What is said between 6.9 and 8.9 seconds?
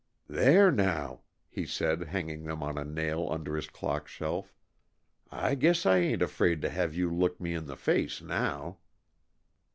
you look me in the face now."